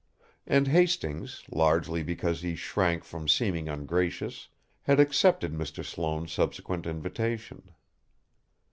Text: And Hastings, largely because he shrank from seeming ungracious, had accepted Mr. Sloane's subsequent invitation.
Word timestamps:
And 0.47 0.69
Hastings, 0.69 1.43
largely 1.51 2.01
because 2.01 2.41
he 2.41 2.55
shrank 2.55 3.03
from 3.03 3.27
seeming 3.27 3.69
ungracious, 3.69 4.47
had 4.81 4.99
accepted 4.99 5.53
Mr. 5.53 5.85
Sloane's 5.85 6.31
subsequent 6.31 6.87
invitation. 6.87 7.71